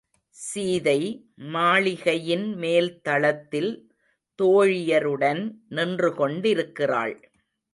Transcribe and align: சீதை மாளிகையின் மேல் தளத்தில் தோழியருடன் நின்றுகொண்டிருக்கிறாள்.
சீதை 0.35 0.99
மாளிகையின் 1.47 2.47
மேல் 2.55 3.01
தளத்தில் 3.01 3.71
தோழியருடன் 4.39 5.43
நின்றுகொண்டிருக்கிறாள். 5.69 7.15